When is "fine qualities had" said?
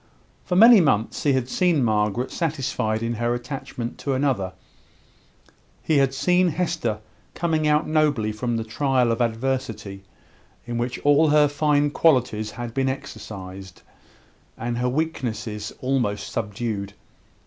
11.47-12.73